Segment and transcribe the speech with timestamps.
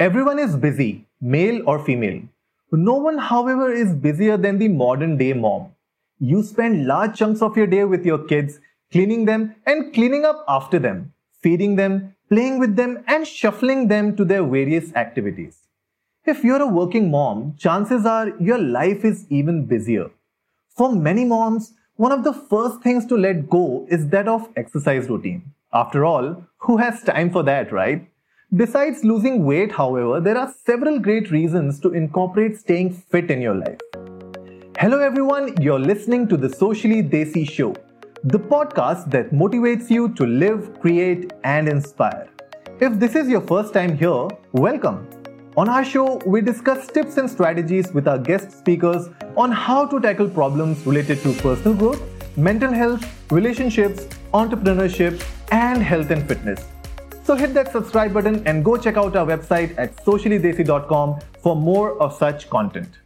[0.00, 2.22] Everyone is busy, male or female.
[2.72, 5.72] No one, however, is busier than the modern day mom.
[6.18, 8.60] You spend large chunks of your day with your kids,
[8.90, 14.16] cleaning them and cleaning up after them, feeding them, playing with them, and shuffling them
[14.16, 15.58] to their various activities.
[16.24, 20.10] If you're a working mom, chances are your life is even busier.
[20.78, 25.10] For many moms, one of the first things to let go is that of exercise
[25.10, 25.52] routine.
[25.74, 28.09] After all, who has time for that, right?
[28.56, 33.54] Besides losing weight, however, there are several great reasons to incorporate staying fit in your
[33.54, 33.78] life.
[34.76, 37.76] Hello everyone, you're listening to the Socially Desi Show,
[38.24, 42.28] the podcast that motivates you to live, create, and inspire.
[42.80, 45.08] If this is your first time here, welcome.
[45.56, 50.00] On our show, we discuss tips and strategies with our guest speakers on how to
[50.00, 52.02] tackle problems related to personal growth,
[52.36, 56.69] mental health, relationships, entrepreneurship, and health and fitness.
[57.30, 61.96] So hit that subscribe button and go check out our website at sociallydesi.com for more
[62.02, 62.98] of such content.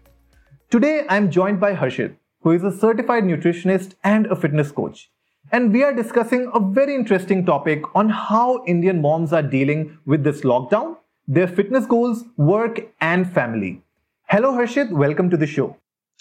[0.71, 5.11] Today, I'm joined by Harshit, who is a certified nutritionist and a fitness coach.
[5.53, 10.25] And we are discussing a very interesting topic on how Indian moms are dealing with
[10.25, 10.97] this lockdown
[11.29, 13.83] their fitness goals, work, and family.
[14.31, 14.91] Hello, Harshit.
[14.91, 15.77] Welcome to the show.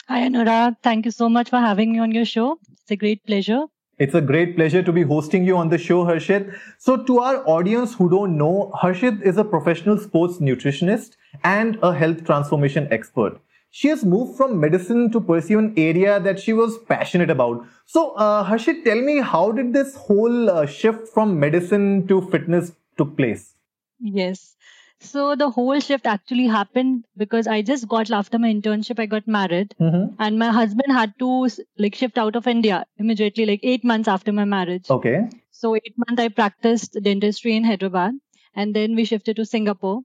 [0.10, 0.76] Hi, Anurag.
[0.84, 2.60] Thank you so much for having me on your show.
[2.70, 3.64] It's a great pleasure.
[4.04, 6.54] It's a great pleasure to be hosting you on the show, Harshit.
[6.78, 11.94] So, to our audience who don't know, Harshit is a professional sports nutritionist and a
[11.94, 13.40] health transformation expert.
[13.72, 17.66] She has moved from medicine to pursue an area that she was passionate about.
[17.86, 22.74] So, uh, Harshit, tell me, how did this whole uh, shift from medicine to fitness
[22.98, 23.54] took place?
[24.02, 24.58] Yes.
[25.04, 29.28] So the whole shift actually happened because I just got after my internship, I got
[29.28, 30.16] married, Mm-hmm.
[30.20, 34.32] and my husband had to like shift out of India immediately, like eight months after
[34.32, 34.90] my marriage.
[34.90, 35.30] Okay.
[35.52, 38.14] So eight months I practiced dentistry in Hyderabad,
[38.56, 40.02] and then we shifted to Singapore.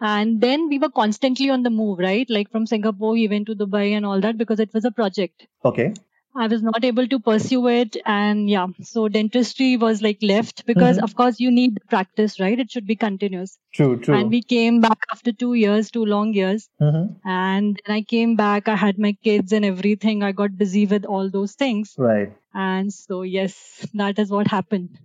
[0.00, 2.28] And then we were constantly on the move, right?
[2.28, 5.46] Like from Singapore, we went to Dubai and all that because it was a project.
[5.64, 5.94] Okay.
[6.36, 7.96] I was not able to pursue it.
[8.04, 11.04] And yeah, so dentistry was like left because, Mhm.
[11.04, 12.58] of course, you need practice, right?
[12.58, 13.56] It should be continuous.
[13.72, 14.14] True, true.
[14.16, 16.68] And we came back after two years, two long years.
[16.80, 17.16] Mhm.
[17.24, 20.22] And then I came back, I had my kids and everything.
[20.22, 21.94] I got busy with all those things.
[21.96, 22.32] Right.
[22.52, 24.98] And so, yes, that is what happened.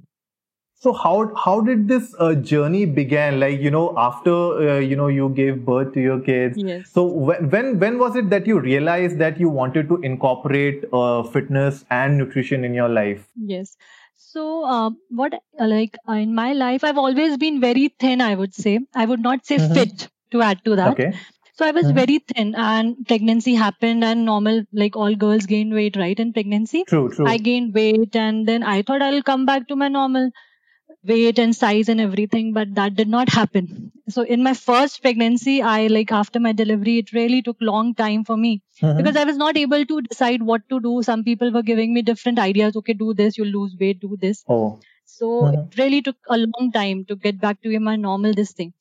[0.79, 3.39] So how how did this uh, journey began?
[3.39, 6.57] Like you know, after uh, you know you gave birth to your kids.
[6.57, 6.89] Yes.
[6.93, 11.23] So when when when was it that you realized that you wanted to incorporate uh,
[11.23, 13.27] fitness and nutrition in your life?
[13.35, 13.75] Yes.
[14.15, 18.21] So, uh, what like uh, in my life, I've always been very thin.
[18.21, 19.73] I would say I would not say Mhm.
[19.73, 20.91] fit to add to that.
[20.93, 21.13] Okay.
[21.53, 21.95] So I was Mhm.
[21.95, 26.19] very thin, and pregnancy happened, and normal like all girls gain weight, right?
[26.25, 27.09] In pregnancy, True.
[27.09, 27.27] True.
[27.27, 30.31] I gained weight, and then I thought I'll come back to my normal
[31.03, 33.91] weight and size and everything, but that did not happen.
[34.09, 38.23] So in my first pregnancy, I like after my delivery, it really took long time
[38.25, 38.97] for me Mhm.
[38.97, 41.01] because I was not able to decide what to do.
[41.03, 42.75] Some people were giving me different ideas.
[42.75, 44.43] Okay, do this, you'll lose weight, do this.
[44.49, 44.79] oh.
[45.05, 45.53] So Mhm.
[45.59, 48.73] it really took a long time to get back to my normal this thing.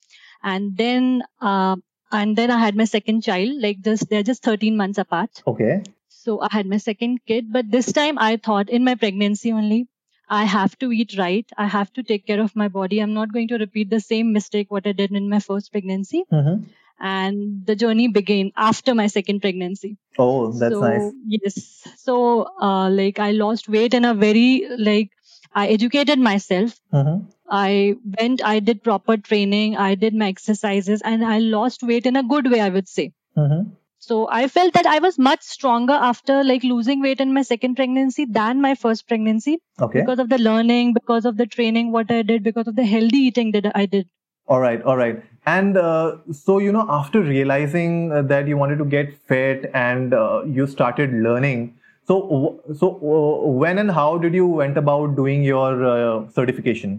[0.43, 1.77] And then, uh,
[2.13, 3.61] and then I had my second child.
[3.67, 5.43] Like just they're just 13 months apart.
[5.53, 5.83] Okay.
[6.09, 7.53] So I had my second kid.
[7.53, 9.81] But this time I thought in my pregnancy only,
[10.29, 11.47] I have to eat right.
[11.57, 12.99] I have to take care of my body.
[13.01, 16.25] I'm not going to repeat the same mistake what I did in my first pregnancy.
[16.33, 16.67] Mhm.
[17.01, 21.13] And the journey began after my second pregnancy Oh, that's so nice.
[21.27, 21.59] yes
[21.97, 22.15] so
[22.61, 25.11] uh, like i lost weight in a very like
[25.55, 27.21] i educated myself Mhm.
[27.61, 32.17] i went i did proper training i did my exercises and i lost weight in
[32.17, 33.07] a good way i would say
[33.37, 33.63] Mhm.
[33.99, 37.75] So i felt that i was much stronger after like losing weight in my second
[37.77, 40.01] pregnancy than my first pregnancy Okay.
[40.01, 43.19] because of the learning because of the training what i did because of the healthy
[43.31, 44.09] eating that i did
[44.55, 45.17] All right, all right.
[45.55, 50.15] And uh, so, you know, after realizing uh, that you wanted to get fit and
[50.21, 51.59] uh, you started learning,
[52.11, 52.17] so
[52.83, 56.97] so uh, when and how did you went about doing your uh, certification?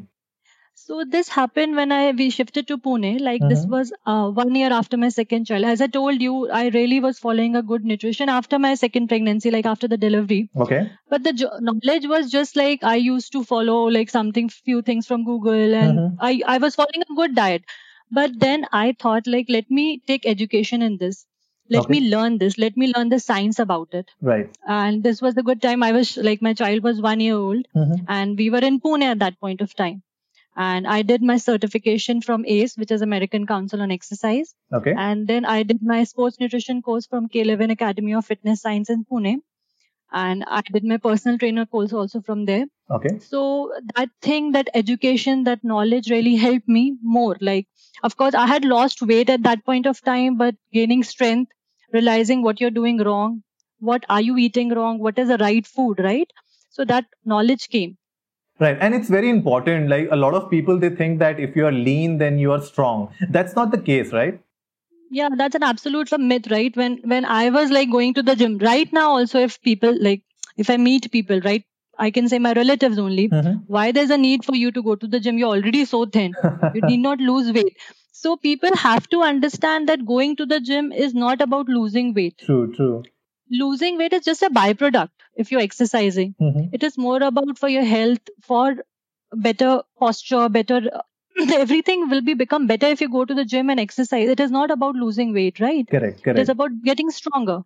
[0.82, 3.20] So this happened when I we shifted to Pune.
[3.22, 3.70] Like this Mhm.
[3.76, 5.66] was uh, one year after my second child.
[5.72, 9.52] As I told you, I really was following a good nutrition after my second pregnancy,
[9.56, 10.40] like after the delivery.
[10.66, 10.80] Okay.
[11.10, 15.06] But the jo- knowledge was just like I used to follow like something, few things
[15.12, 16.18] from Google, and Mhm.
[16.32, 17.64] I I was following a good diet.
[18.22, 21.22] But then I thought like let me take education in this.
[21.78, 22.00] Let Okay.
[22.00, 22.58] me learn this.
[22.66, 24.16] Let me learn the science about it.
[24.34, 24.50] Right.
[24.80, 25.84] And this was the good time.
[25.84, 28.06] I was like my child was one year old Mhm.
[28.20, 30.02] and we were in Pune at that point of time.
[30.60, 34.54] And I did my certification from ACE, which is American Council on Exercise.
[34.74, 34.94] Okay.
[34.96, 39.06] And then I did my sports nutrition course from K11 Academy of Fitness Science in
[39.06, 39.38] Pune.
[40.12, 42.66] and I did my personal trainer course also from there.
[42.92, 43.20] Okay.
[43.20, 47.38] So that thing, that education, that knowledge really helped me more.
[47.42, 47.68] Like,
[48.04, 51.52] of course, I had lost weight at that point of time, but gaining strength,
[51.94, 53.44] realizing what you're doing wrong,
[53.80, 56.30] what are you eating wrong, what is the right food, right?
[56.72, 57.98] So that knowledge came.
[58.60, 58.78] Right.
[58.80, 59.90] And it's very important.
[59.90, 62.62] Like a lot of people, they think that if you are lean, then you are
[62.62, 63.14] strong.
[63.30, 64.40] That's not the case, right?
[65.18, 68.58] yeah that's an absolute myth right when when i was like going to the gym
[68.60, 70.22] right now also if people like
[70.64, 71.64] if i meet people right
[71.98, 73.56] i can say my relatives only Mhm.
[73.78, 76.36] why there's a need for you to go to the gym you're already so thin
[76.76, 77.88] you need not lose weight
[78.22, 82.38] so people have to understand that going to the gym is not about losing weight
[82.50, 83.04] true, true.
[83.50, 86.70] Losing weight is just a byproduct if you're exercising Mhm.
[86.74, 88.66] it is more about for your health for
[89.48, 90.80] better posture better
[91.64, 94.52] everything will be become better if you go to the gym and exercise it is
[94.52, 96.40] not about losing weight right Correct, it correct.
[96.40, 97.60] is about getting stronger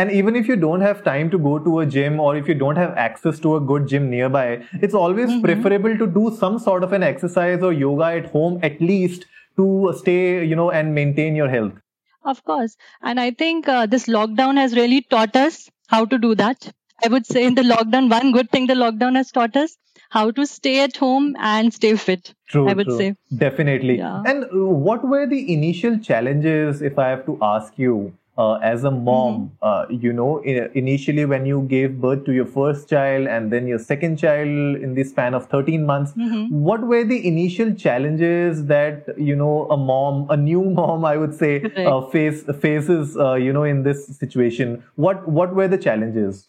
[0.00, 2.54] And even if you don't have time to go to a gym or if you
[2.54, 4.44] don't have access to a good gym nearby,
[4.86, 5.40] it's always Mhm.
[5.46, 9.26] preferable to do some sort of an exercise or yoga at home at least
[9.62, 9.66] to
[10.02, 11.74] stay, you know, and maintain your health.
[12.24, 16.34] Of course and i think uh, this lockdown has really taught us how to do
[16.34, 16.72] that
[17.04, 19.76] i would say in the lockdown one good thing the lockdown has taught us
[20.10, 22.98] how to stay at home and stay fit True, I would true.
[22.98, 23.14] say.
[23.36, 23.98] Definitely.
[23.98, 24.22] Yeah.
[24.26, 24.48] And uh,
[24.86, 28.12] what were the initial challenges, if I have to ask you,
[28.42, 29.34] uh, as a mom?
[29.38, 29.68] Mm-hmm.
[29.70, 33.66] Uh, you know, i- initially when you gave birth to your first child and then
[33.72, 36.44] your second child in the span of 13 months, Mhm.
[36.70, 41.34] what were the initial challenges that you know a mom, a new mom, I would
[41.42, 41.88] say, Correct.
[41.94, 44.76] uh, face faces, uh, you know, in this situation?
[45.08, 46.46] What what were the challenges?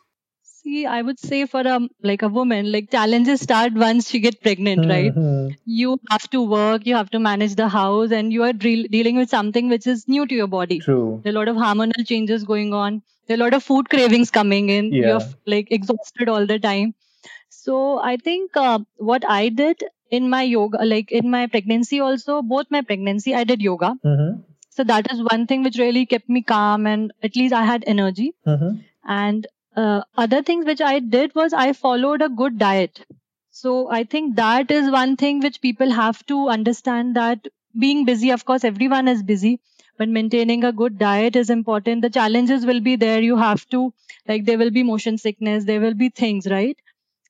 [0.61, 1.75] See i would say for a
[2.09, 5.55] like a woman like challenges start once she get pregnant right Mhm.
[5.81, 9.21] you have to work you have to manage the house and you are re- dealing
[9.21, 11.21] with something which is new to your body True.
[11.23, 13.89] there are a lot of hormonal changes going on there are a lot of food
[13.95, 15.07] cravings coming in Yeah.
[15.09, 15.25] you're
[15.55, 16.93] like exhausted all the time
[17.49, 17.79] so
[18.11, 18.79] i think uh,
[19.11, 19.83] what i did
[20.19, 24.31] in my yoga like in my pregnancy also both my pregnancy i did yoga Mhm.
[24.77, 27.85] so that is one thing which really kept me calm and at least i had
[27.95, 28.71] energy Mhm.
[29.21, 33.05] and uh, other things which i did was i followed a good diet
[33.51, 37.47] so i think that is one thing which people have to understand that
[37.85, 39.59] being busy of course everyone is busy
[39.97, 43.93] but maintaining a good diet is important the challenges will be there you have to
[44.27, 46.77] like there will be motion sickness there will be things right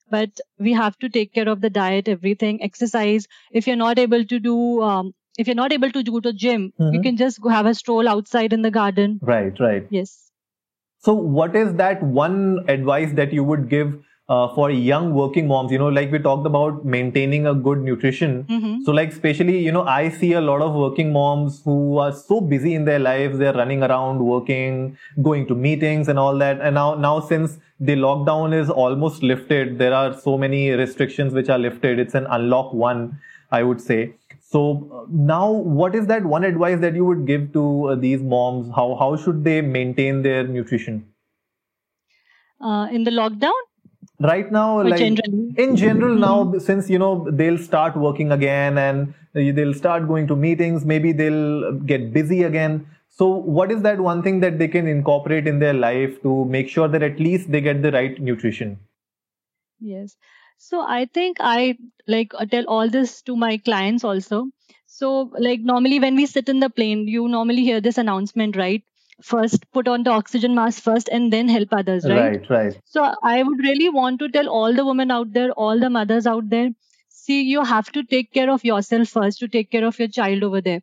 [0.10, 4.26] but we have to take care of the diet everything exercise if you're not able
[4.26, 7.04] to do um, if you're not able to go to the gym you Mhm.
[7.04, 9.60] can just go have a stroll outside in the garden Right.
[9.68, 9.88] Right.
[10.00, 10.31] yes
[11.02, 13.94] So, what is that one advice that you would give
[14.30, 15.72] uh, for young working moms?
[15.72, 18.44] You know, like we talked about maintaining a good nutrition.
[18.50, 22.12] hmm So, like, especially, you know, I see a lot of working moms who are
[22.12, 23.40] so busy in their lives.
[23.40, 26.62] They're running around, working, going to meetings and all that.
[26.62, 31.50] And now, now since the lockdown is almost lifted, there are so many restrictions which
[31.50, 31.98] are lifted.
[32.00, 33.20] It's an unlock one,
[33.52, 34.14] I would say.
[34.52, 38.74] So now, what is that one advice that you would give to uh, these moms?
[38.76, 41.06] How how should they maintain their nutrition?
[42.62, 43.62] uh, in the lockdown
[44.20, 48.78] right now or like generally in general now since you know they'll start working again
[48.78, 54.00] and they'll start going to meetings maybe they'll get busy again so what is that
[54.00, 57.52] one thing that they can incorporate in their life to make sure that at least
[57.52, 58.80] they get the right nutrition
[59.80, 60.16] Yes.
[60.64, 61.78] So I think I
[62.08, 64.48] like uh, tell all this to my clients also.
[64.88, 68.84] So like normally when we sit in the plane, you normally hear this announcement, right?
[69.22, 72.38] First put on the oxygen mask first and then help others, right?
[72.38, 75.80] right right So I would really want to tell all the women out there, all
[75.80, 76.70] the mothers out there,
[77.10, 80.44] see you have to take care of yourself first to take care of your child
[80.44, 80.82] over there.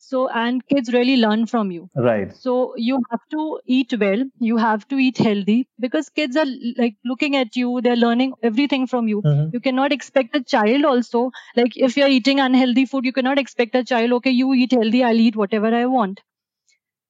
[0.00, 1.88] So and kids really learn from you.
[1.94, 6.46] right So you have to eat well, you have to eat healthy because kids are
[6.78, 9.22] like looking at you, they're learning everything from you.
[9.22, 9.52] Mhm.
[9.52, 11.24] You cannot expect a child also,
[11.62, 15.04] like if you're eating unhealthy food, you cannot expect a child, okay, you eat healthy,
[15.04, 16.20] I'll eat whatever I want.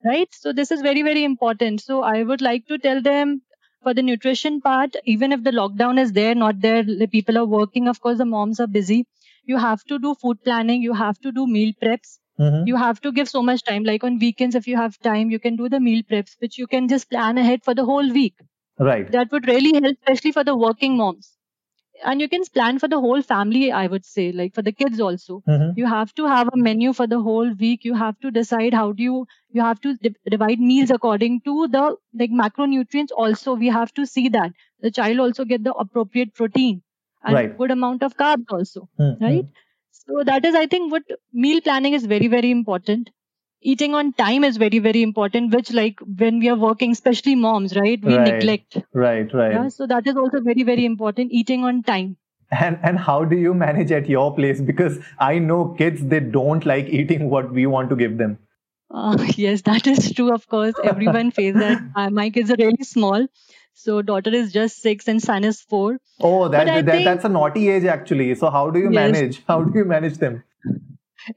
[0.04, 0.28] Right?
[0.34, 1.80] So this is very, very important.
[1.80, 3.42] So I would like to tell them
[3.82, 7.46] for the nutrition part, even if the lockdown is there, not there, the people are
[7.46, 9.06] working, of course, the moms are busy.
[9.44, 12.66] You have to do food planning, you have to do meal preps Mhm.
[12.68, 13.84] you have to give so much time.
[13.84, 16.66] Like on weekends if you have time you can do the meal preps which you
[16.76, 18.34] can just plan ahead for the whole week.
[18.90, 19.10] Right.
[19.18, 21.36] That would really help especially for the working moms.
[22.10, 25.00] And you can plan for the whole family i would say like for the kids
[25.06, 25.34] also.
[25.54, 25.74] Mhm.
[25.82, 27.84] you have to have a menu for the whole week.
[27.90, 29.18] You have to decide how do you
[29.58, 31.84] you have to di- divide meals according to the
[32.22, 33.56] like macronutrients also.
[33.64, 34.52] We have to see that.
[34.86, 36.80] The child also get the appropriate protein
[37.24, 37.56] and Right.
[37.62, 39.20] good amount of carbs also Mhm.
[39.28, 39.48] right
[39.90, 41.02] so that is i think what
[41.44, 43.10] meal planning is very very important
[43.72, 47.76] eating on time is very very important which like when we are working especially moms
[47.76, 48.28] right we Right.
[48.28, 49.52] neglect Right, right.
[49.56, 52.16] yeah so that is also very very important eating on time
[52.50, 54.60] And and how do you manage at your place?
[54.60, 58.38] Because I know kids they don't like eating what we want to give them.
[58.90, 62.84] uh, yes that is true of course everyone faces that uh, my kids are really
[62.84, 63.26] small
[63.74, 67.28] so daughter is just six and son is four Oh, that, that think- that's a
[67.30, 68.34] naughty age actually.
[68.34, 69.12] So how do you Yes.
[69.12, 69.42] manage?
[69.48, 70.42] How do you manage them?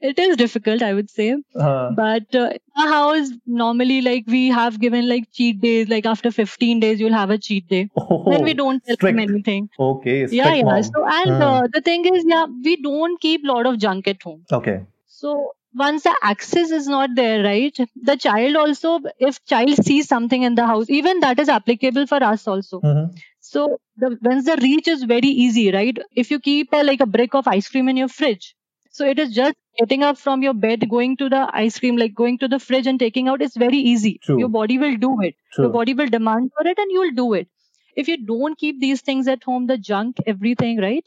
[0.09, 1.25] it is difficult i would say
[1.55, 6.05] Uh, but uh, in our house normally like we have given like cheat days like
[6.11, 9.17] after 15 days you'll have a cheat day oh, when we don't tell strict.
[9.17, 10.83] them anything Okay, yeah yeah mom.
[10.83, 11.41] so and Hmm.
[11.49, 14.77] uh, the thing is yeah we don't keep lot of junk at home Okay.
[15.05, 15.35] so
[15.75, 17.77] once the access is not there right
[18.09, 22.19] the child also if child sees something in the house even that is applicable for
[22.31, 23.21] us also Mhm.
[23.51, 23.63] so
[24.03, 27.33] the once the reach is very easy right if you keep a, like a brick
[27.41, 28.55] of ice cream in your fridge
[28.91, 32.13] so it is just getting up from your bed going to the ice cream like
[32.23, 34.39] going to the fridge and taking out is very easy True.
[34.39, 35.65] your body will do it True.
[35.65, 37.47] your body will demand for it and you will do it
[37.95, 41.05] if you don't keep these things at home the junk everything right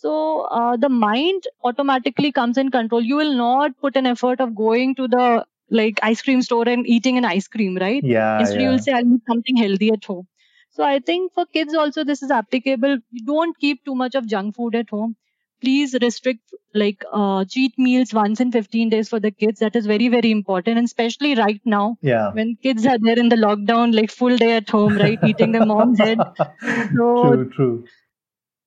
[0.00, 3.00] so uh, the mind automatically comes in control.
[3.00, 6.86] You will not put an effort of going to the like ice cream store and
[6.86, 8.02] eating an ice cream right?
[8.04, 8.40] Yeah.
[8.40, 10.26] instead you will say i'll eat something healthy at home.
[10.70, 12.98] So i think for kids also this is applicable.
[13.10, 15.16] You don't keep too much of junk food at home.
[15.60, 19.60] Please restrict like uh, cheat meals once in 15 days for the kids.
[19.60, 22.30] That is very very important and especially right now Yeah.
[22.32, 25.66] when kids are there in the lockdown like full day at home right eating their
[25.74, 26.18] mom's head.
[26.90, 27.84] True, true.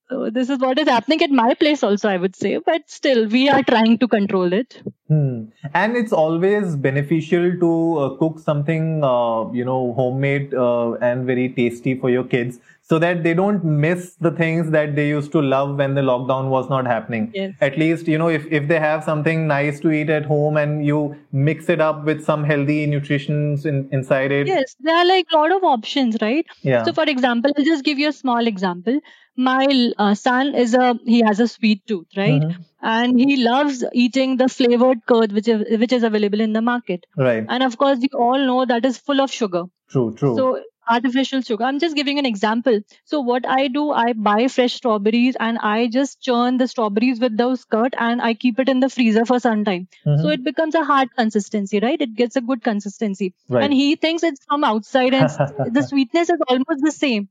[0.09, 2.57] So this is what is happening at my place also i would say.
[2.57, 4.81] But still we are trying to control it.
[5.07, 5.45] Hmm.
[5.73, 11.49] And it's always beneficial to uh, cook something, uh, you know, homemade uh, and very
[11.49, 15.41] tasty for your kids so that they don't miss the things that they used to
[15.41, 17.31] love when the lockdown was not happening.
[17.33, 17.53] Yes.
[17.59, 20.85] At least, you know, if, if they have something nice to eat at home and
[20.85, 24.45] you mix it up with some healthy nutrition in, inside it.
[24.47, 26.83] yes there are like a lot of options right Yeah.
[26.83, 28.99] So, for example, I'll just give you a small example.
[29.35, 29.65] My
[29.97, 32.41] uh, son is a he has a sweet tooth, right?
[32.41, 32.55] Mhm.
[32.81, 37.05] And he loves eating the flavored curd, which is which is available in the market.
[37.17, 37.43] Right.
[37.49, 39.63] And of course, we all know that is full of sugar.
[39.89, 40.35] True, true.
[40.37, 40.47] So
[40.89, 41.63] artificial sugar.
[41.63, 42.79] I'm just giving an example.
[43.05, 47.37] So what I do, I buy fresh strawberries and I just churn the strawberries with
[47.37, 49.87] those curd and I keep it in the freezer for some time.
[50.05, 50.21] Mhm.
[50.21, 51.99] So it becomes a hard consistency, right?
[52.01, 53.63] It gets a good consistency right.
[53.63, 55.29] and he thinks it's from outside and
[55.79, 57.29] the sweetness is almost the same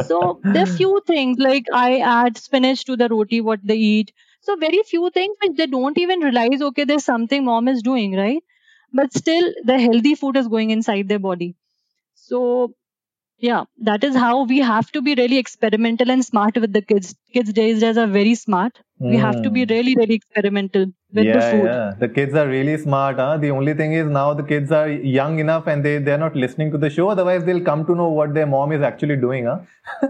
[0.00, 4.12] so there are few things like i add spinach to the roti what they eat
[4.40, 8.16] so very few things which they don't even realize okay there's something mom is doing
[8.16, 8.42] right
[8.92, 11.54] but still the healthy food is going inside their body
[12.14, 12.74] so
[13.40, 17.14] yeah that is how we have to be really experimental and smart with the kids
[17.34, 19.70] kids days days are very smart we have to be Mm.
[19.74, 20.86] really really experimental
[21.18, 21.94] with yeah, the food Yeah.
[22.00, 23.16] The kids are really smart.
[23.16, 23.36] Huh?
[23.44, 26.70] The only thing is now the kids are young enough and they, they're not listening
[26.72, 27.08] to the show.
[27.14, 29.46] Otherwise, they'll come to know what their mom is actually doing.
[29.46, 29.58] Huh?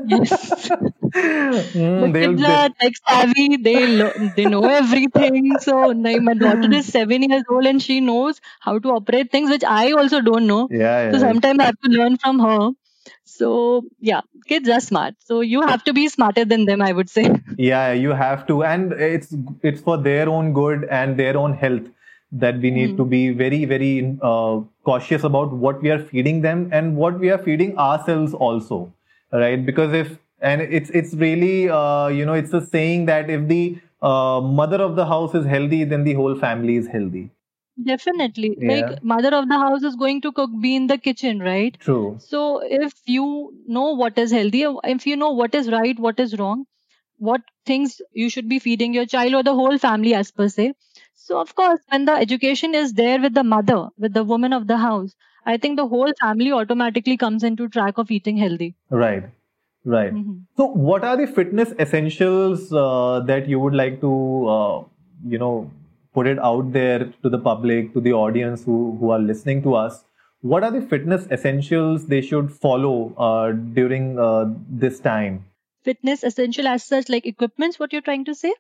[0.03, 0.71] Yes.
[1.15, 3.57] Mm, the kids they- are tech savvy.
[3.57, 5.59] They lo- they know everything.
[5.59, 9.51] So like, my daughter is seven years old and she knows how to operate things
[9.51, 10.71] which I also don't know.
[10.71, 11.19] yeah, So yeah.
[11.19, 12.71] sometimes I have to learn from her.
[13.31, 15.15] So yeah, kids are smart.
[15.25, 17.31] So you have to be smarter than them, I would say.
[17.59, 18.63] yeah, you have to.
[18.65, 21.83] And it's, it's for their own good and their own health
[22.33, 22.97] that we need Hmm.
[22.97, 27.31] to be very, very uh, cautious about what we are feeding them and what we
[27.31, 28.93] are feeding ourselves also.
[29.33, 29.65] Right.
[29.65, 33.79] Because if, and it's, it's really, uh, you know, it's a saying that if the
[34.03, 37.31] uh, mother of the house is healthy, then the whole family is healthy.
[37.85, 38.57] Definitely.
[38.59, 38.73] Yeah.
[38.73, 41.77] Like mother of the house is going to cook, be in the kitchen, right?
[41.81, 42.17] True.
[42.19, 46.39] So if you know what is healthy, if you know what is right, what is
[46.39, 46.67] wrong,
[47.19, 50.75] what things you should be feeding your child or the whole family as per se.
[51.15, 54.67] So of course, when the education is there with the mother, with the woman of
[54.67, 55.15] the house,
[55.47, 58.75] I think the whole family automatically comes into track of eating healthy.
[58.91, 59.25] Right.
[59.85, 60.13] Right.
[60.15, 60.45] Mhm.
[60.57, 64.11] So, what are the fitness essentials uh, that you would like to,
[64.57, 64.85] uh,
[65.27, 65.71] you know,
[66.15, 69.75] put it out there to the public, to the audience who, who are listening to
[69.75, 70.05] us?
[70.43, 75.45] What are the fitness essentials they should follow uh, during uh, this time?
[75.85, 77.79] Fitness essential as such, like equipments.
[77.79, 78.55] What you're trying to say?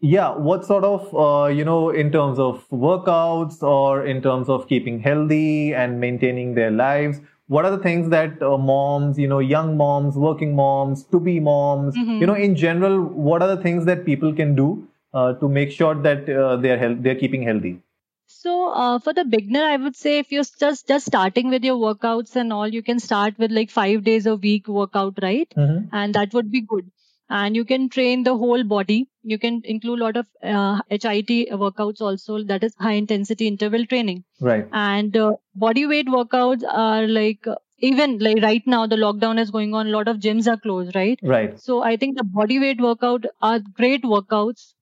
[0.00, 4.66] Yeah, what sort of, uh, you know, in terms of workouts or in terms of
[4.68, 7.20] keeping healthy and maintaining their lives?
[7.48, 11.40] What are the things that uh, moms, you know, young moms, working moms, to be
[11.40, 12.20] moms, Mhm.
[12.20, 15.70] you know, in general, what are the things that people can do uh, to make
[15.70, 17.80] sure that uh, they're health, they're keeping healthy?
[18.26, 21.76] So uh, for the beginner, I would say if you're just just starting with your
[21.76, 25.48] workouts and all, you can start with like five days a week workout, right?
[25.56, 25.86] Mm-hmm.
[25.92, 26.90] and that would be good
[27.28, 29.08] and you can train the whole body.
[29.22, 33.86] You can include a lot of uh, HIIT workouts also, that is high intensity interval
[33.86, 34.24] training.
[34.40, 34.66] Right.
[34.72, 39.50] And uh, body weight workouts are like uh, even like right now the lockdown is
[39.50, 41.58] going on a lot of gyms are closed right Right.
[41.58, 44.74] so i think the body weight workout are great workouts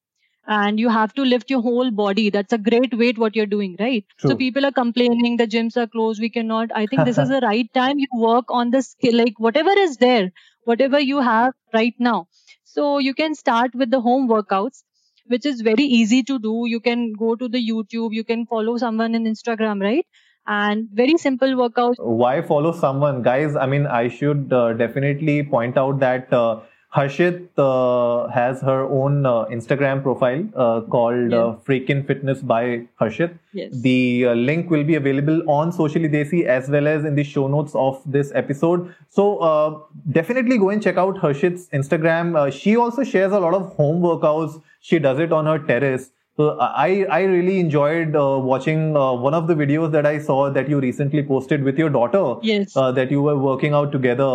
[0.48, 2.30] and you have to lift your whole body.
[2.30, 4.04] That's a great weight what you're doing right?
[4.18, 4.30] True.
[4.30, 7.40] so people are complaining the gyms are closed we cannot i think this is the
[7.44, 10.30] right time you work on the skill like whatever is there
[10.64, 12.26] whatever you have right now.
[12.64, 14.82] So you can start with the home workouts
[15.26, 16.64] which is very easy to do.
[16.66, 20.06] You can go to the youtube you can follow someone in instagram right?
[20.46, 21.96] And very simple workouts.
[21.98, 23.54] Why follow someone, guys?
[23.54, 26.60] I mean, I should uh, definitely point out that uh,
[26.94, 33.38] Harshit uh, has her own uh, Instagram profile uh, called uh, Freakin Fitness by Harshit.
[33.52, 37.24] yes The uh, link will be available on Socially Desi as well as in the
[37.24, 38.94] show notes of this episode.
[39.10, 39.80] So uh,
[40.12, 42.36] definitely go and check out Harshit's Instagram.
[42.36, 44.62] Uh, she also shares a lot of home workouts.
[44.80, 46.10] She does it on her terrace.
[46.38, 50.36] So I I really enjoyed uh, watching uh, one of the videos that I saw
[50.58, 52.22] that you recently posted with your daughter.
[52.50, 54.28] yes Uh, that you were working out together.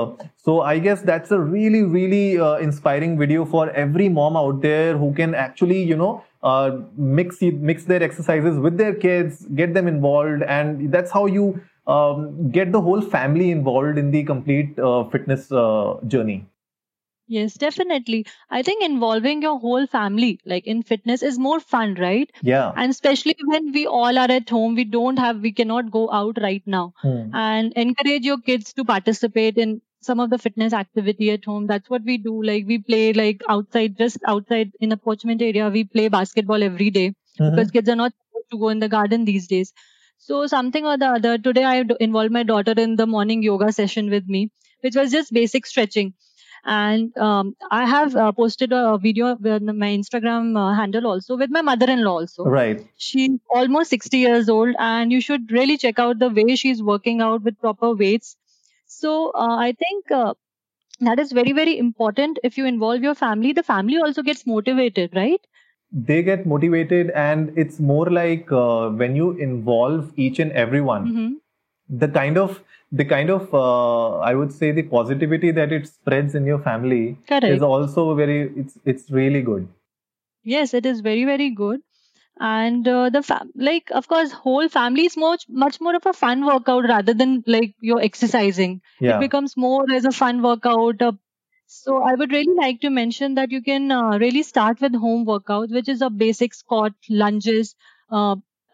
[0.47, 4.97] So I guess that's a really, really uh, inspiring video for every mom out there
[4.97, 6.11] who can actually, you know,
[6.43, 7.41] uh, mix
[7.71, 11.47] mix their exercises with their kids, get them involved, and that's how you
[11.87, 16.45] um, get the whole family involved in the complete uh, fitness uh, journey.
[17.33, 18.25] Yes, definitely.
[18.49, 22.29] I think involving your whole family, like in fitness, is more fun, right?
[22.41, 22.71] Yeah.
[22.75, 26.37] And especially when we all are at home, we don't have, we cannot go out
[26.41, 26.93] right now.
[27.01, 27.33] Hmm.
[27.33, 31.65] And encourage your kids to participate in some of the fitness activity at home.
[31.67, 32.43] That's what we do.
[32.43, 36.89] Like we play like outside, just outside in a parchment area, we play basketball every
[36.91, 37.07] day
[37.39, 37.51] Mhm.
[37.55, 39.73] because kids are not supposed to go in the garden these days.
[40.17, 41.37] So something or the other.
[41.37, 44.49] Today I involved my daughter in the morning yoga session with me,
[44.81, 46.13] which was just basic stretching.
[46.65, 51.49] And um, I have uh, posted a video on my Instagram uh, handle also with
[51.49, 52.45] my mother-in-law also.
[52.45, 52.85] Right.
[52.97, 57.21] She's almost 60 years old, and you should really check out the way she's working
[57.21, 58.37] out with proper weights.
[58.85, 60.33] So uh, I think uh,
[61.01, 62.39] that is very very important.
[62.43, 65.41] If you involve your family, the family also gets motivated, right?
[65.91, 71.07] They get motivated, and it's more like uh, when you involve each and everyone.
[71.15, 71.33] hmm
[71.89, 72.61] the kind of
[72.91, 77.17] the kind of uh, I would say the positivity that it spreads in your family
[77.27, 77.45] Correct.
[77.45, 79.67] is also very it's it's really good.
[80.43, 81.81] Yes, it is very very good.
[82.39, 86.13] And uh, the fam- like, of course, whole family is much much more of a
[86.13, 88.81] fun workout rather than like you're exercising.
[88.99, 89.17] Yeah.
[89.17, 91.01] It becomes more as a fun workout.
[91.01, 91.13] Uh,
[91.67, 95.25] so I would really like to mention that you can uh, really start with home
[95.25, 97.75] workouts, which is a basic squat, lunges.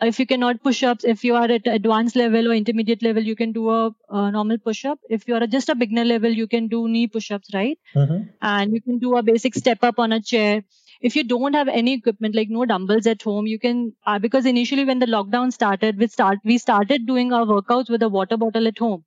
[0.01, 3.35] If you cannot push ups, if you are at advanced level or intermediate level, you
[3.35, 4.99] can do a, a normal push up.
[5.09, 7.77] If you are just a beginner level, you can do knee push ups, right?
[7.95, 8.29] Mhm.
[8.41, 10.63] and you can do a basic step up on a chair
[11.01, 14.45] if you don't have any equipment like no dumbbells at home you can uh, because
[14.45, 18.37] initially when the lockdown started we start we started doing our workouts with a water
[18.37, 19.03] bottle at home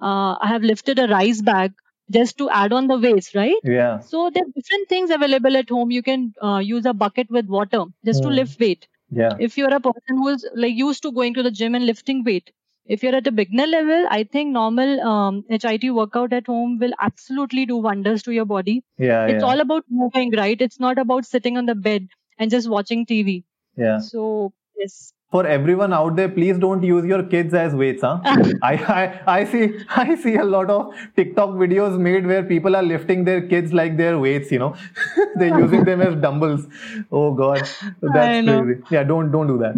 [0.00, 1.72] uh, i have lifted a rice bag
[2.18, 4.02] just to add on the weights right Yeah.
[4.10, 7.46] so there are different things available at home you can uh, use a bucket with
[7.58, 8.40] water just to Hmm.
[8.40, 9.36] lift weight Yeah.
[9.38, 12.50] if you're a person who's like used to going to the gym and lifting weight
[12.86, 16.92] if you're at a beginner level i think normal um, HIIT workout at home will
[17.00, 19.26] absolutely do wonders to your body Yeah.
[19.26, 19.48] it's yeah.
[19.48, 23.42] all about moving right it's not about sitting on the bed and just watching tv
[23.76, 23.98] yeah.
[23.98, 28.18] so yes For everyone out there, please don't use your kids as weights, huh?
[28.62, 29.02] I, I
[29.34, 33.40] I see I see a lot of TikTok videos made where people are lifting their
[33.52, 34.74] kids like their weights, you know.
[35.36, 36.66] They're using them as dumbbells.
[37.12, 37.62] Oh god.
[38.02, 38.82] That's crazy.
[38.90, 39.76] Yeah, don't don't do that.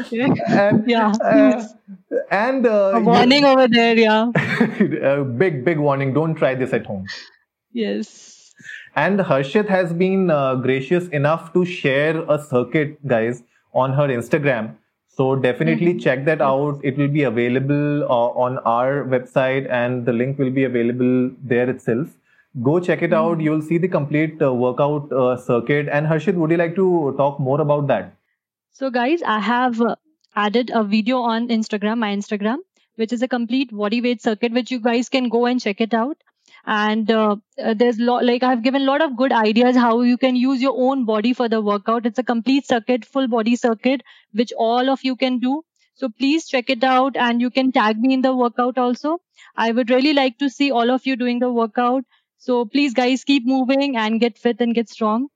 [0.00, 1.64] okay and Yeah, uh,
[2.30, 4.30] and uh, a warning over there yeah
[5.10, 7.04] uh, big big warning don't try this at home
[7.72, 8.52] yes
[8.96, 13.42] and harshit has been uh, gracious enough to share a circuit guys
[13.74, 14.70] on her instagram
[15.18, 16.02] so definitely Mhm.
[16.04, 20.50] check that out it will be available uh, on our website and the link will
[20.60, 21.14] be available
[21.54, 22.08] there itself
[22.68, 23.44] go check it out Mhm.
[23.48, 26.88] you'll see the complete uh, workout uh, circuit and harshit would you like to
[27.22, 28.12] talk more about that
[28.78, 29.94] So, guys, I have uh,
[30.44, 32.62] added a video on Instagram, my Instagram,
[33.02, 35.94] which is a complete body weight circuit, which you guys can go and check it
[35.98, 36.24] out.
[36.66, 40.16] And uh, uh, there's lot like I've given a lot of good ideas how you
[40.18, 42.06] can use your own body for the workout.
[42.06, 45.62] It's a complete circuit, full body circuit, which all of you can do.
[45.94, 49.18] So please check it out, and you can tag me in the workout also.
[49.56, 52.04] I would really like to see all of you doing the workout.
[52.38, 55.28] So please, guys, keep moving and get fit and get strong.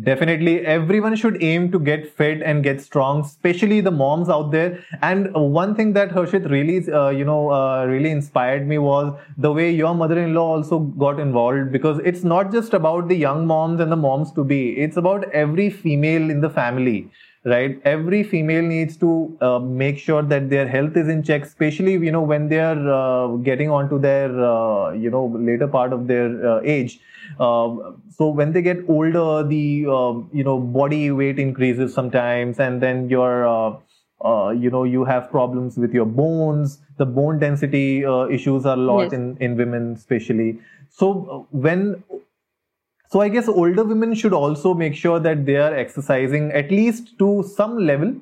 [0.00, 4.84] Definitely, everyone should aim to get fit and get strong, especially the moms out there.
[5.02, 9.50] And one thing that Harshit really, uh, you know, uh, really inspired me was the
[9.50, 13.90] way your mother-in-law also got involved because it's not just about the young moms and
[13.90, 17.10] the moms to be; it's about every female in the family
[17.44, 17.80] right?
[17.84, 22.12] Every female needs to uh, make sure that their health is in check especially you
[22.12, 26.28] know when they are uh, getting onto their uh, you know later part of their
[26.46, 27.00] uh, age.
[27.38, 32.82] Um, so when they get older the um, you know body weight increases sometimes and
[32.82, 33.76] then your uh,
[34.24, 36.78] uh, you know you have problems with your bones.
[36.96, 39.12] The bone density issues are a lot yes.
[39.12, 40.58] in in women especially.
[40.90, 42.02] So when
[43.08, 47.18] so I guess older women should also make sure that they are exercising at least
[47.18, 48.14] to some level.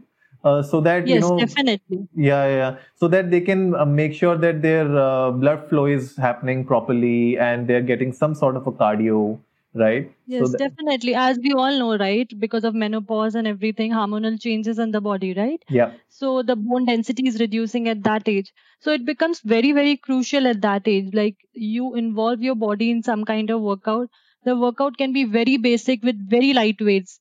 [0.45, 2.07] Uh, so that yes, you know definitely.
[2.15, 6.15] Yeah yeah so that they can uh, make sure that their uh, blood flow is
[6.17, 9.41] happening properly and they're getting some sort of a cardio
[9.75, 10.13] right?
[10.27, 11.15] Yes so definitely.
[11.15, 15.35] As we all know right because of menopause and everything hormonal changes in the body
[15.35, 15.65] right?
[15.69, 15.95] Yeah.
[16.09, 18.53] So the bone density is reducing at that age.
[18.81, 21.13] So it becomes very very crucial at that age.
[21.13, 24.11] Like you involve your body in some kind of workout
[24.47, 27.21] the workout can be very basic with very light weights.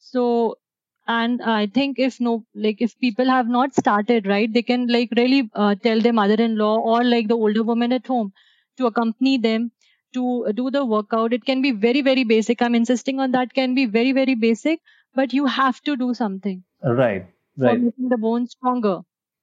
[0.00, 0.58] So
[1.06, 5.10] and i think if no like if people have not started right they can like
[5.18, 8.32] really uh, tell their mother-in-law or like the older woman at home
[8.78, 9.70] to accompany them
[10.14, 11.32] to do the workout.
[11.32, 12.62] It can be very very basic.
[12.62, 14.80] I'm insisting on that can be very very basic
[15.14, 16.62] but you have to do something.
[16.82, 17.78] Right right.
[17.78, 19.00] for making the bones stronger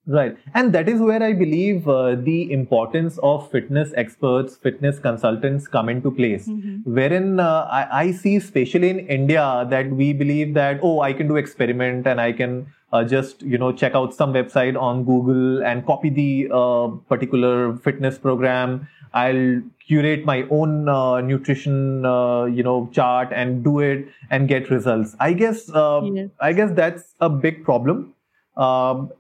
[0.08, 0.36] Right.
[0.56, 5.90] And that is where I believe uh, the importance of fitness experts, fitness consultants come
[5.90, 6.48] into place.
[6.48, 6.92] Mm-hmm.
[6.92, 11.28] Wherein uh, I, I, see, especially in India, that we believe that, oh, I can
[11.28, 15.64] do experiment and I can uh, just, you know, check out some website on Google
[15.64, 18.88] and copy the uh, particular fitness program.
[19.14, 24.72] I'll curate my own uh, nutrition, uh, you know, chart and do it and get
[24.72, 25.16] results.
[25.20, 26.30] I guess, yes.
[26.40, 28.16] I guess that's a big problem.
[28.58, 29.12] Um,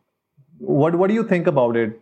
[0.62, 2.00] what what do you think about it?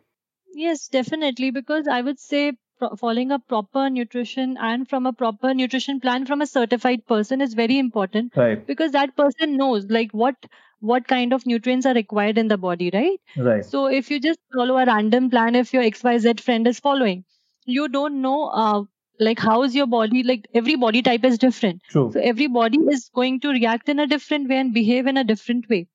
[0.53, 2.53] Yes definitely because i would say
[2.97, 7.53] following a proper nutrition and from a proper nutrition plan from a certified person is
[7.53, 8.65] very important right.
[8.65, 10.35] because that person knows like what
[10.79, 13.19] what kind of nutrients are required in the body right?
[13.37, 13.65] Right.
[13.65, 17.25] So if you just follow a random plan if your xyz friend is following
[17.65, 18.83] you don't know uh,
[19.19, 21.81] like how is your body like every body type is different.
[21.89, 22.11] True.
[22.13, 25.23] so every body is going to react in a different way and behave in a
[25.23, 25.87] different way.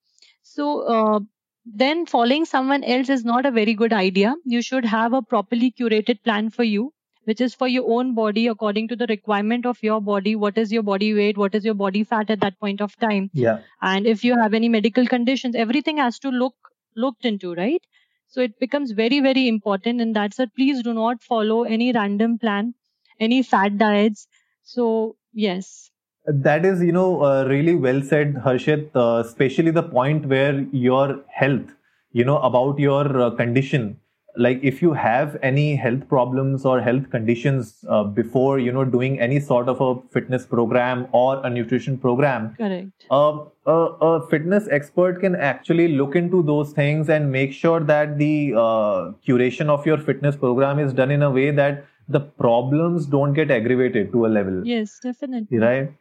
[0.42, 1.20] So uh,
[1.66, 4.34] then following someone else is not a very good idea.
[4.44, 6.92] You should have a properly curated plan for you,
[7.24, 10.36] which is for your own body according to the requirement of your body.
[10.36, 11.36] What is your body weight?
[11.38, 13.30] What is your body fat at that point of time?
[13.32, 13.60] Yeah.
[13.82, 16.54] And if you have any medical conditions, everything has to look
[16.96, 17.82] looked into, right?
[18.28, 22.38] So it becomes very, very important And that's So please do not follow any random
[22.38, 22.74] plan,
[23.20, 24.26] any fat diets.
[24.62, 25.90] So yes.
[26.26, 28.90] That is, you know, uh, really well said, Harshit.
[28.94, 31.74] Uh, especially the point where your health,
[32.12, 34.00] you know, about your uh, condition.
[34.36, 39.20] Like if you have any health problems or health conditions uh, before, you know, doing
[39.20, 42.88] any sort of a fitness program or a nutrition program, correct.
[43.12, 48.18] Uh, a, a, fitness expert can actually look into those things and make sure that
[48.18, 53.06] the uh, curation of your fitness program is done in a way that the problems
[53.06, 54.66] don't get aggravated to a level.
[54.66, 55.58] Yes, definitely.
[55.58, 55.92] Right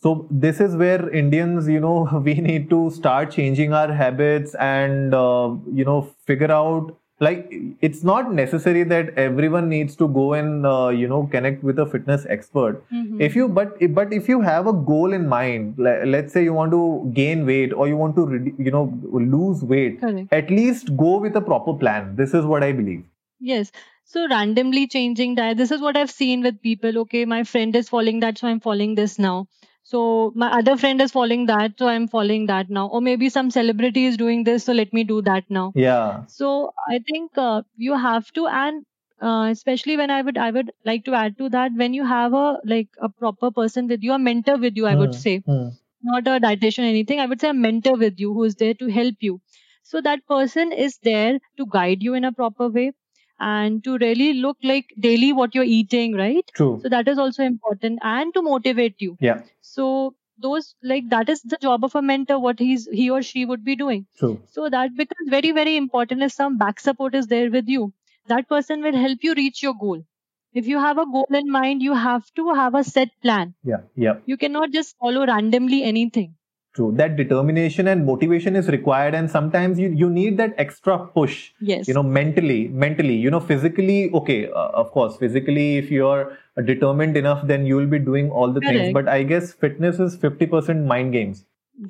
[0.00, 5.14] so this is where indians you know we need to start changing our habits and
[5.14, 10.64] uh, you know figure out like it's not necessary that everyone needs to go and
[10.64, 12.84] uh, you know connect with a fitness expert.
[12.92, 13.20] Mm-hmm.
[13.20, 16.52] if you but but if you have a goal in mind like, let's say you
[16.52, 20.32] want to gain weight or you want to you know lose weight Correct.
[20.32, 22.14] at least go with a proper plan.
[22.16, 23.04] This is what i believe.
[23.40, 23.72] Yes.
[24.04, 26.98] So randomly changing diet this is what i've seen with people.
[26.98, 29.48] Okay my friend is following that so i'm following this now
[29.90, 32.88] so my other friend is following that, so I'm following that now.
[32.88, 35.72] Or maybe some celebrity is doing this, so let me do that now.
[35.74, 36.24] Yeah.
[36.26, 38.84] So I think uh, you have to, and
[39.22, 42.34] uh, especially when I would I would like to add to that when you have
[42.34, 45.36] a like a proper person with you, a mentor with you, I would hmm, say,
[45.46, 45.68] hmm.
[46.02, 47.20] not a dietitian or anything.
[47.20, 49.40] I would say a mentor with you who is there to help you.
[49.82, 52.92] So that person is there to guide you in a proper way
[53.40, 56.50] and to really look like daily what you're eating, right?
[56.54, 56.80] True.
[56.82, 59.16] So that is also important and to motivate you.
[59.20, 59.42] Yeah.
[59.62, 63.44] So those like that is the job of a mentor, what he's he or she
[63.44, 64.06] would be doing.
[64.18, 64.40] True.
[64.50, 67.92] So that becomes very, very important if some back support is there with you.
[68.26, 70.04] That person will help you reach your goal.
[70.52, 73.54] If you have a goal in mind, you have to have a set plan.
[73.64, 73.82] Yeah.
[73.96, 74.18] Yeah.
[74.26, 76.34] You cannot just follow randomly anything.
[76.78, 76.92] True.
[76.96, 81.50] That determination and motivation is required, and sometimes you, you need that extra push.
[81.60, 81.88] Yes.
[81.88, 83.16] You know, mentally, mentally.
[83.16, 87.88] You know, physically, okay, uh, of course, physically, if you're determined enough, then you will
[87.88, 88.92] be doing all the things.
[88.92, 91.44] But I guess fitness is fifty percent mind games.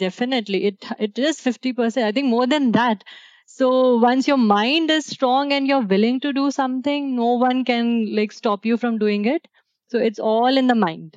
[0.05, 2.07] Definitely, it it is fifty percent.
[2.07, 3.05] I think more than that.
[3.45, 8.15] So once your mind is strong and you're willing to do something, no one can
[8.17, 9.49] like stop you from doing it.
[9.89, 11.15] So it's all in the mind.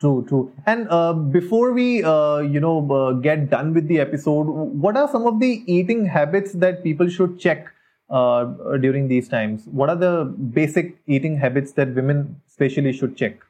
[0.00, 0.52] True, true.
[0.66, 5.08] And uh, before we, uh, you know, uh, get done with the episode, what are
[5.10, 7.66] some of the eating habits that people should check
[8.08, 8.44] uh,
[8.78, 9.66] during these times?
[9.66, 13.40] What are the basic eating habits that women especially should check?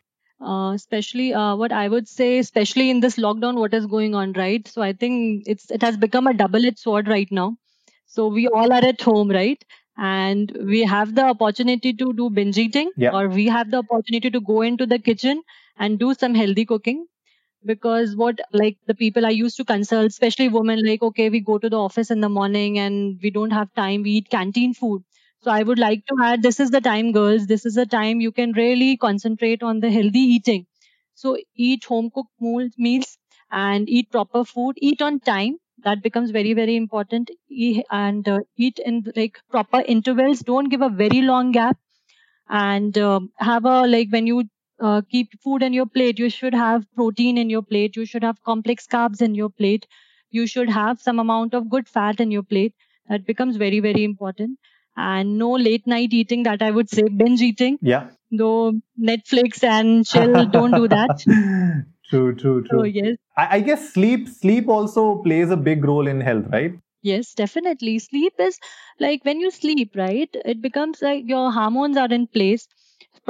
[0.40, 4.32] Uh, especially uh, what I would say, especially in this lockdown, what is going on,
[4.32, 4.66] right?
[4.66, 7.58] So I think it's it has become a double-edged sword right now.
[8.06, 9.62] So we all are at home, right?
[9.98, 13.10] And we have the opportunity to do binge eating, Yeah.
[13.12, 15.42] or we have the opportunity to go into the kitchen
[15.80, 17.06] and do some healthy cooking.
[17.64, 21.58] Because what like the people I used to consult, especially women, like okay, we go
[21.58, 25.02] to the office in the morning and we don't have time, we eat canteen food.
[25.42, 27.46] So I would like to add this is the time, girls.
[27.46, 30.66] This is the time you can really concentrate on the healthy eating.
[31.14, 32.40] So eat home cooked
[32.78, 33.18] meals
[33.50, 34.76] and eat proper food.
[34.78, 35.58] Eat on time.
[35.84, 37.30] That becomes very very important.
[37.90, 40.40] And uh, eat in like proper intervals.
[40.40, 41.78] Don't give a very long gap.
[42.48, 44.44] And um, have a like when you
[44.80, 47.96] uh, keep food in your plate, you should have protein in your plate.
[47.96, 49.86] You should have complex carbs in your plate.
[50.30, 52.74] You should have some amount of good fat in your plate.
[53.08, 54.58] That becomes very very important.
[54.96, 56.42] And no late night eating.
[56.44, 58.10] That I would say binge eating Yeah.
[58.30, 61.12] though Netflix and chill don't do that.
[62.08, 62.66] true, true, true.
[62.68, 66.74] So yes, I, I guess sleep, sleep also plays a big role in health, right?
[67.02, 67.98] yes, definitely.
[67.98, 68.58] Sleep is
[68.98, 70.28] like when you sleep, right?
[70.44, 72.66] It becomes like your hormones are in place.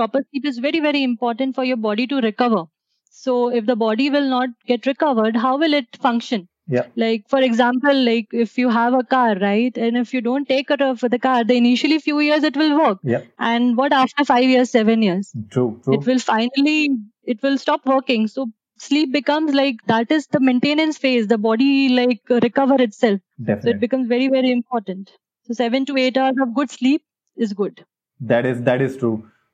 [0.00, 2.64] Proper sleep is very, very important for your body to recover.
[3.10, 6.48] So if the body will not get recovered, how will it function?
[6.66, 6.86] Yeah.
[6.96, 9.76] Like for example, like if you have a car, right?
[9.76, 12.78] And if you don't take care of the car, the initially few years it will
[12.78, 12.98] work.
[13.02, 13.22] Yeah.
[13.38, 15.32] And what after five years, seven years?
[15.50, 15.94] True, true.
[15.94, 16.90] it will finally
[17.24, 18.46] it will stop working so
[18.78, 23.62] sleep becomes like that is the maintenance phase the body like recover itself Definitely.
[23.70, 27.02] so it becomes very very important so 7 to 8 hours of good sleep
[27.36, 27.84] is good
[28.30, 29.12] That is that is true.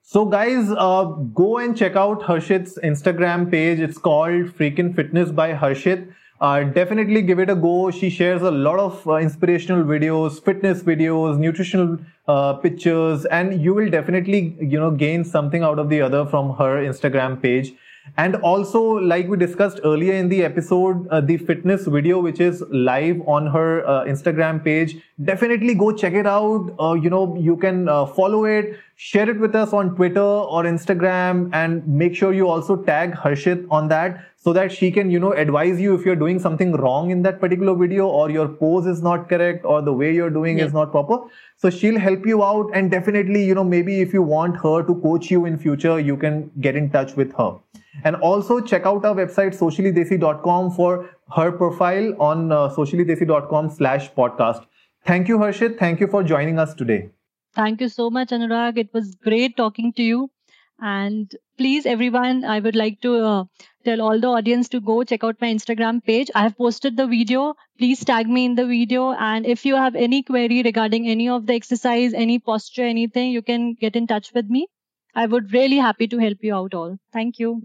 [0.09, 1.03] So guys, uh,
[1.35, 3.81] go and check out Harshit's Instagram page.
[3.81, 6.15] It's called Freakin' Fitness by Harshit.
[6.41, 7.91] Uh, definitely give it a go.
[7.91, 13.75] She shares a lot of uh, inspirational videos, fitness videos, nutritional uh, pictures, and you
[13.75, 17.73] will definitely you know gain something out of the other from her Instagram page.
[18.17, 22.63] And also, like we discussed earlier in the episode, uh, the fitness video, which is
[22.71, 26.71] live on her uh, Instagram page, definitely go check it out.
[27.03, 31.87] You know, you can follow it, share it with us on Twitter or Instagram, and
[31.87, 35.81] make sure you also tag Harshit on that so that she can, you know, advise
[35.81, 39.29] you if you're doing something wrong in that particular video or your pose is not
[39.29, 40.69] correct or the way you're doing Yes.
[40.69, 41.19] is not proper.
[41.59, 44.95] So she'll help you out and definitely, you know, maybe if you want her to
[45.03, 47.57] coach you in future, you can get in touch with her.
[48.05, 54.65] And also check out our website sociallydesi.com for her profile on uh, sociallydesi.com slash podcast.
[55.05, 55.79] Thank you, Harshit.
[55.79, 57.11] Thank you for joining us today.
[57.57, 58.79] Thank you so much anurag.
[58.79, 60.31] It was great talking to you.
[60.79, 63.45] And please everyone i would like to uh,
[63.89, 66.31] tell all the audience to go check out my instagram page.
[66.35, 67.55] I have posted the video.
[67.79, 69.07] Please tag me in the video.
[69.29, 73.43] And if you have any query regarding any of the exercise any posture anything you
[73.43, 74.67] can get in touch with me.
[75.15, 76.99] I would really happy to help you out all.
[77.15, 77.63] Thank you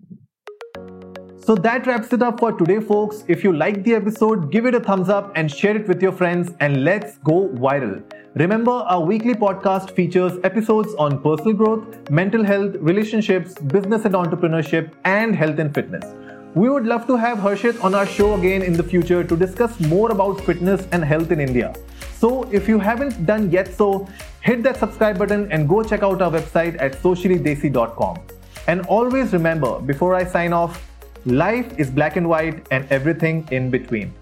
[1.43, 3.23] So that wraps it up for today, folks.
[3.27, 6.11] If you liked the episode, give it a thumbs up and share it with your
[6.11, 8.03] friends, and let's go viral.
[8.35, 14.91] Remember, our weekly podcast features episodes on personal growth, mental health, relationships, business and entrepreneurship,
[15.03, 16.05] and health and fitness.
[16.53, 19.79] We would love to have Harshit on our show again in the future to discuss
[19.79, 21.73] more about fitness and health in India.
[22.19, 24.07] So, if you haven't done yet so,
[24.41, 28.19] hit that subscribe button and go check out our website at sociallydesi.com.
[28.67, 30.90] And always remember, before I sign off,
[31.25, 34.13] life is black and white and everything in between.